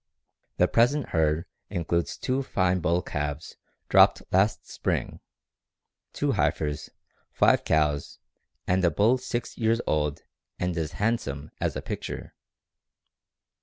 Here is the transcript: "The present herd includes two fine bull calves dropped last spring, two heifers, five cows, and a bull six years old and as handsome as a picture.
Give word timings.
"The 0.57 0.67
present 0.67 1.09
herd 1.09 1.45
includes 1.69 2.17
two 2.17 2.41
fine 2.41 2.79
bull 2.79 3.03
calves 3.03 3.55
dropped 3.87 4.23
last 4.31 4.67
spring, 4.67 5.19
two 6.11 6.31
heifers, 6.31 6.89
five 7.31 7.63
cows, 7.63 8.17
and 8.65 8.83
a 8.83 8.89
bull 8.89 9.19
six 9.19 9.59
years 9.59 9.79
old 9.85 10.23
and 10.57 10.75
as 10.75 10.93
handsome 10.93 11.51
as 11.59 11.75
a 11.75 11.83
picture. 11.83 12.33